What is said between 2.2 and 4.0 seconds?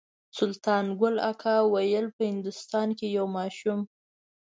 هندوستان کې یو ماشوم.